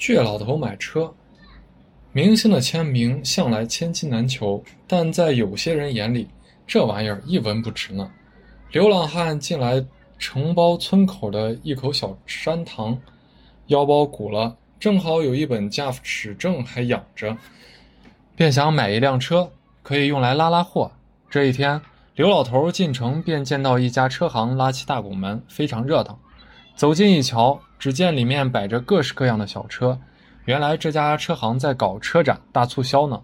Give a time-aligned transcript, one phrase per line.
[0.00, 1.12] 倔老头买车，
[2.10, 6.26] 明星的签名向来千金难求，但在有些人眼里，
[6.66, 8.10] 这玩意儿一文不值呢。
[8.70, 9.84] 流浪汉进来
[10.18, 12.98] 承包村口的一口小山塘，
[13.66, 17.36] 腰包鼓了，正好有一本驾驶证还养着，
[18.34, 20.90] 便想买一辆车，可以用来拉拉货。
[21.28, 21.78] 这一天，
[22.14, 26.18] 刘老头进城便见到一家车行拉起大拱门，非常热闹。
[26.74, 27.60] 走近一瞧。
[27.78, 29.98] 只见里面摆着各式各样的小车，
[30.44, 33.18] 原来这家车行在搞车展大促销呢。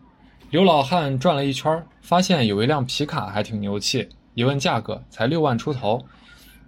[0.49, 6.03] 刘老汉转了一圈，发现有一辆皮卡还挺牛气，一问价格才六万出头，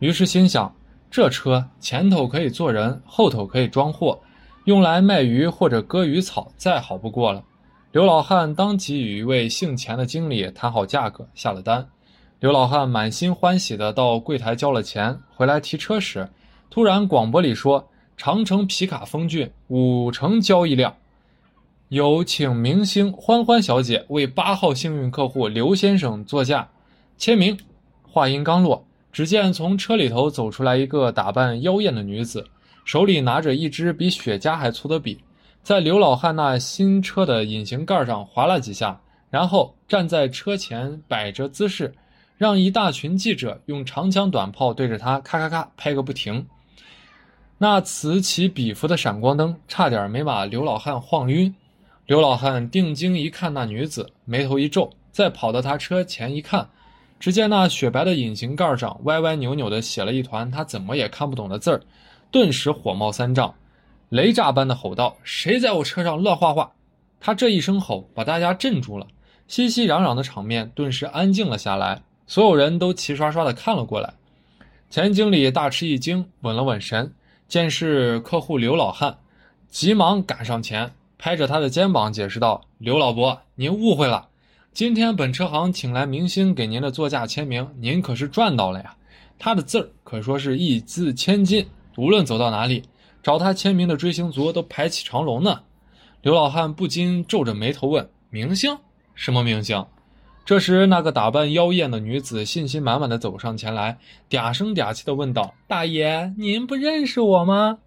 [0.00, 0.70] 于是心想：
[1.10, 4.20] 这车前头可以坐人，后头可以装货，
[4.64, 7.42] 用来卖鱼或者割鱼草，再好不过了。
[7.92, 11.88] 刘老汉当即与一位姓钱的经理谈好价格，下了单。
[12.38, 16.28] 刘老汉满心欢喜地到柜台交了钱，回来提车时。
[16.70, 20.96] 突然，广播里说：“长城皮卡风骏五成交易量，
[21.88, 26.68] 有请明星欢欢小姐为八号幸运客户刘先生座驾
[27.16, 27.58] 签名。”
[28.04, 32.46] 话音刚落，只见从车里头走出来一个打扮妖艳的女子，
[32.84, 35.20] 手里拿着一支比雪茄还粗的笔，
[35.62, 41.94] 在刘老汉那新车的引擎盖上划了几下，然后站在车前摆着姿势，
[42.36, 46.46] 让一大群记者用长枪短炮对着他咔咔咔拍个不停。
[47.60, 51.52] 那此起彼伏的闪光灯，差点没把刘老汉晃晕。
[52.06, 56.68] 刘老汉定睛一看那女子，眉头一皱，再跑到他车前一看，
[57.18, 61.82] 只见那雪白的引擎盖上歪歪扭扭的写了一团他怎么也看不懂的字儿，
[62.30, 63.52] 顿时火冒三丈，
[64.08, 66.70] 雷炸般的吼道：“谁在我车上乱画画？”
[67.18, 69.06] 他这一声吼把大家镇住了，
[69.48, 74.14] 熙熙攘攘的场面顿时安静了下来，所有人都齐刷刷的看了过来。
[74.88, 77.12] 钱经理大吃一惊，稳了稳神。
[77.48, 79.20] 见是客户刘老汉，
[79.70, 84.28] 急忙赶上前，拍着他的肩膀解释道：“刘老伯，您误会了，
[84.74, 88.94] 今天本车行请来明星给您的座驾签名，您可是赚到了呀！
[89.38, 91.66] 他的字儿可说是一字千金，
[91.96, 92.82] 无论走到哪里，
[93.22, 95.62] 找他签名的追星族都排起长龙呢。”
[96.20, 98.76] 刘老汉不禁皱着眉头问：“明星？
[99.14, 99.86] 什么明星？”
[100.48, 103.98] 这时，那个打扮妖艳的女子信心满满的走上前来，
[104.30, 107.80] 嗲声嗲气的问道：“大爷，您不认识我吗？”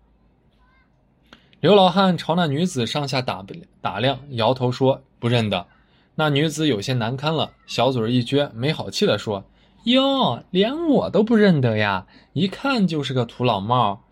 [1.60, 3.44] 刘老汉朝那女子上下打
[3.82, 5.66] 打量，摇头说：“不认得。”
[6.14, 9.44] 那女子有些难堪了，小嘴一撅，没好气的说
[9.86, 14.04] ：“哟，连我都不认得呀，一看就是个土老帽。”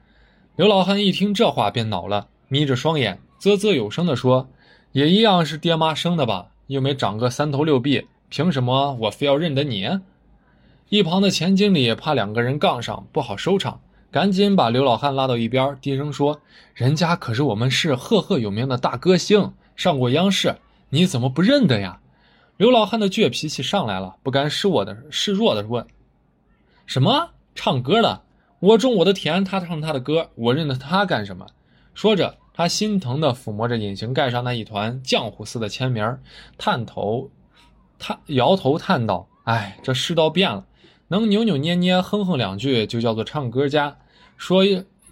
[0.57, 4.49] 刘老汉一听这话便恼了，眯着双眼，啧啧有声的说
[4.93, 6.47] ：“也一样是爹妈生的吧？
[6.65, 9.99] 又没长个三头六臂。”凭什么我非要认得你？
[10.89, 13.81] 一旁的钱经理怕两个人杠上不好收场，
[14.11, 16.41] 赶紧把刘老汉拉到一边，低声说
[16.73, 20.55] ：“人家可是我们市赫赫有名的大歌星，上过央视，
[20.89, 21.99] 你怎么不认得呀？”
[22.57, 25.85] 刘老汉的倔脾气上来了，不甘示我的示弱的问
[26.85, 28.21] ：“什么唱歌的？
[28.59, 31.47] 我种我的田，他唱他的歌，我认得他干什么？”
[31.93, 36.17] 说着，他心疼地抚摸着引擎盖上那一团浆糊似的签名，
[36.57, 37.29] 探头。
[37.99, 40.65] 他摇头叹道：“哎，这世道变了，
[41.09, 43.97] 能扭扭捏捏哼哼两句就叫做唱歌家。
[44.37, 44.63] 说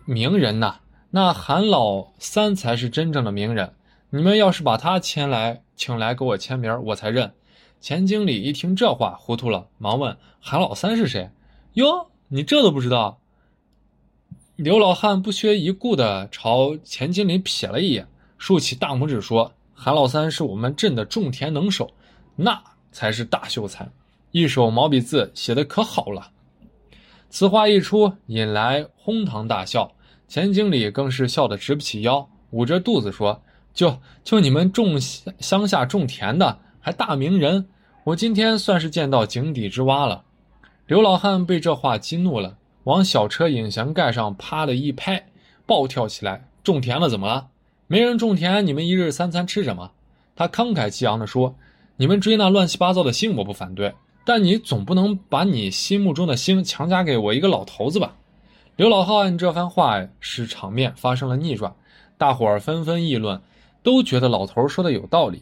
[0.06, 0.78] 名人呐，
[1.12, 3.74] 那韩老三才是真正的名人。
[4.10, 7.34] 你们要是把他牵来，请来给我签名，我才认。”
[7.80, 11.30] 钱经理一听这话，糊涂了，忙问：“韩老三是谁
[11.76, 13.20] ？”“哟，你这都不知道？”
[14.56, 18.08] 刘老汉不屑一顾地朝钱经理瞥了一眼，
[18.40, 21.92] 竖起大拇指说：“韩老三是我们镇的种田能手，
[22.38, 22.64] 那……”
[22.98, 23.88] 才是大秀才，
[24.32, 26.32] 一手毛笔字写的可好了。
[27.30, 29.92] 此话一出，引来哄堂大笑。
[30.28, 37.68] 钱经理更是笑得直不起腰，捂着肚子说：“就就你们种乡下种田的，还大名人，
[38.06, 40.24] 我今天算是见到井底之蛙了。”
[40.88, 45.28] 刘老汉被这话激怒了，往小车引擎盖上啪的一拍，
[45.68, 47.50] 暴跳起来：“种田了怎么了？
[47.86, 49.92] 没人种田，你们一日三餐吃什么？”
[50.36, 51.56] 他慷慨激昂地说。
[52.00, 58.16] 你们追那乱七八糟的星，我不反对，但你总不能把你心目中的星强加给我一个老头子吧？
[58.76, 61.76] 刘老汉这番话使场面发生了逆转，
[62.16, 63.42] 大伙儿纷纷议论，
[63.82, 65.42] 都觉得老头说的有道理。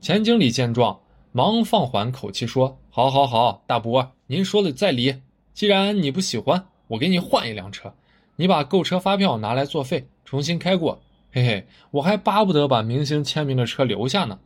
[0.00, 0.96] 钱经理见状，
[1.32, 5.22] 忙放缓口气说：“好，好，好，大伯，您说的在理。
[5.54, 7.92] 既然你不喜欢，我给你换一辆车，
[8.36, 11.02] 你把购车发票拿来作废，重新开过。
[11.32, 14.38] 嘿嘿，我还巴不得把明星签名的车留下呢。”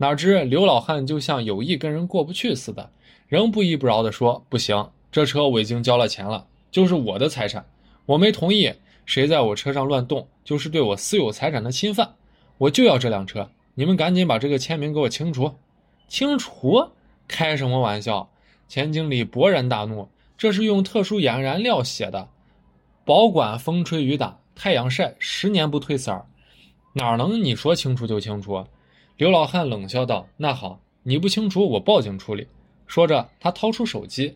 [0.00, 2.90] 哪知刘老汉就像有意跟人过不去似的，
[3.28, 7.66] 仍不依不饶地说：“不行，这车我已经交了钱了，就是我的财产，
[8.06, 8.72] 我没同意，
[9.04, 12.14] 谁在我车上乱动，就是对我私有财产的侵犯。
[12.56, 15.52] 我就要这辆车，你们赶紧把这个签名给我清除。
[16.08, 16.88] 清除？
[17.28, 18.30] 开什么玩笑！
[18.68, 20.08] 钱经理勃然大怒，
[20.38, 22.30] 这是用特殊染颜料写的，
[23.04, 26.24] 保管风吹雨打、太阳晒，十年不褪色儿，
[26.94, 28.64] 哪能你说清除就清除？
[29.20, 32.46] 刘老汉冷笑道：“那好，你不清楚，我报警处理。”
[32.88, 34.34] 说着，他掏出手机。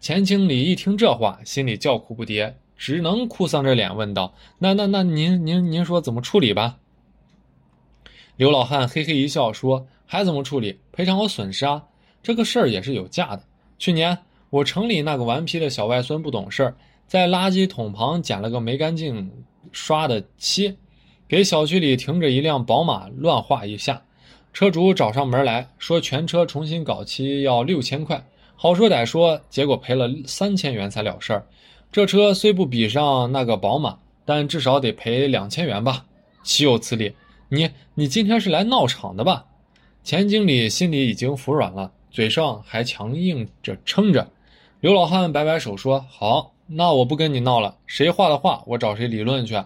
[0.00, 6.76] 钱经理一听这话，心里叫苦不迭，只能哭丧着脸问道：“那、那、那您、您、您说怎么处理吧？”
[8.36, 10.78] 刘老汉嘿嘿一笑说：“还怎么处理？
[10.92, 11.82] 赔偿我损失啊！
[12.22, 13.42] 这个事儿也是有价的。
[13.78, 14.18] 去年
[14.50, 16.76] 我城里那个顽皮的小外孙不懂事儿，
[17.06, 19.32] 在垃圾桶旁捡了个没干净
[19.72, 20.76] 刷的漆，
[21.26, 24.02] 给小区里停着一辆宝马乱画一下。
[24.58, 28.26] 车主找上门来说，全车重新搞漆要六千块。”
[28.58, 31.46] 好说歹说，结果赔了三千元才了事儿。
[31.92, 36.06] 这车虽不比上那个宝马，但至少得赔两千元吧？
[36.42, 37.14] 岂有此理！
[37.50, 39.44] 你你今天是来闹场的吧？
[40.02, 44.28] 钱经理心里已经服软了，嘴上还强硬着撑着。
[44.80, 49.62] 刘老汉摆摆手说：“好，那我不跟你闹了，谁画的画，我找谁理论去。”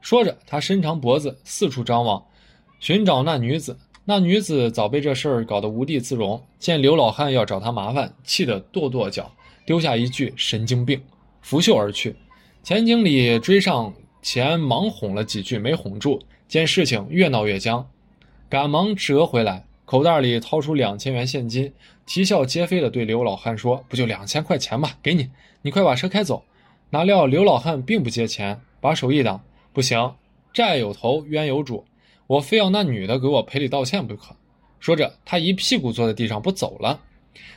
[0.00, 2.24] 说着，他伸长脖子四处张望，
[2.78, 3.76] 寻找那女子。
[4.06, 9.30] 那女子早被这事儿搞得无地自容，见刘老汉要找她麻烦，气得跺跺脚，
[9.64, 11.00] 丢下一句“神经病”，
[11.42, 12.16] 拂袖而去。
[12.62, 17.88] 钱经理追上前，忙哄了几句，没哄住，见事情越闹越僵，
[18.48, 21.72] 赶忙折回来，口袋里掏出两千元现金，
[22.04, 24.90] 啼笑皆非地对刘老汉说：“不就两千块钱吗？
[25.02, 25.30] 给你，
[25.62, 26.42] 你快把车开走。”
[26.90, 29.40] 哪料刘老汉并不接钱，把手一挡
[29.72, 30.14] ：“不行，
[30.52, 31.84] 债有头，冤有主。”
[32.30, 34.36] 我非要那女的给我赔礼道歉不可。
[34.78, 37.00] 说着，他一屁股坐在地上不走了。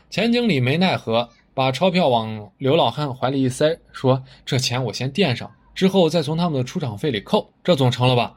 [0.09, 8.35] 钱经理没奈何，把钞票往刘老汉怀里一塞，说：“这钱我先垫上，之后再从他们的出场费里扣，这总成了吧？”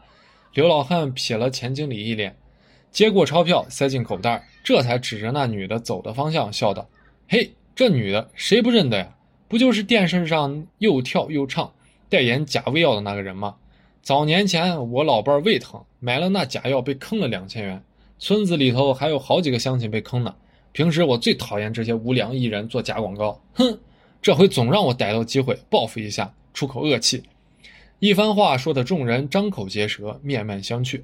[0.53, 2.37] 刘老汉瞥了钱经理一脸，
[2.91, 6.87] 接过钞票塞进口袋，这才指着那女的走的方向笑道
[7.31, 9.09] ：“嘿，这女的谁不认得呀？
[9.49, 11.73] 不就是电视上又跳又唱、
[12.11, 13.55] 代言假胃药的那个人吗？”
[14.07, 17.83] 早年前，我老伴儿胃疼，买了那假药，被坑了两千元。
[18.21, 20.33] 村子里头还有好几个乡亲被坑呢。
[20.71, 23.77] 平时我最讨厌这些无良艺人做假广告，哼！
[24.23, 27.21] 这回总让我逮到机会报复一下，出口恶气。
[27.99, 31.03] 一番话说的众人张口结舌，面面相觑。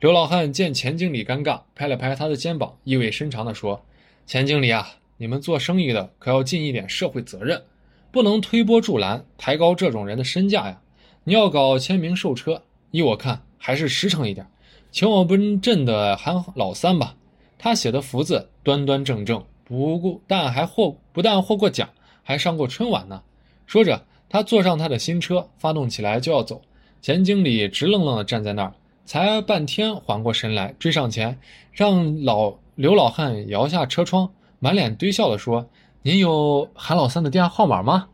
[0.00, 3.80] 刘老汉见钱经理尴尬，拍了拍他的肩膀，意味深长地说
[4.26, 7.62] ：“钱经理啊，你们做生意的可要尽一点社会责任，
[8.10, 10.80] 不能推波助澜，抬高这种人的身价呀。”
[11.24, 14.46] 你要搞签名售车，依我看还是实诚一点，
[14.90, 17.14] 请我们镇的韩老三吧。
[17.58, 21.88] 他写的福字端端正正，不过但还获不但获过奖，
[22.22, 23.22] 还上过春晚呢。
[23.66, 26.62] 说着，他坐上他的新车，发动起来就要走。
[27.02, 28.72] 钱经理直愣愣地站在那儿，
[29.04, 31.38] 才半天缓过神来，追上前，
[31.72, 35.68] 让老刘老汉摇下车窗，满脸堆笑地说
[36.02, 38.08] ：“您有韩老三的电话号码吗？”